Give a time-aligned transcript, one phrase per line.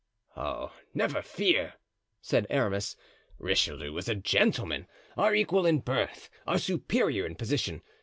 [0.35, 0.73] "Oh!
[0.95, 1.75] never fear,"
[2.23, 2.95] said Aramis.
[3.37, 7.83] "Richelieu was a gentleman, our equal in birth, our superior in position.